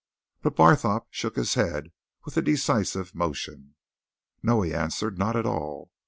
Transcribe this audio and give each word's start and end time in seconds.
But 0.41 0.55
Barthorpe 0.55 1.05
shook 1.11 1.35
his 1.35 1.53
head 1.53 1.91
with 2.25 2.35
a 2.35 2.41
decisive 2.41 3.13
motion. 3.13 3.75
"No," 4.41 4.63
he 4.63 4.73
answered. 4.73 5.19
"Not 5.19 5.35
at 5.35 5.45
all! 5.45 5.91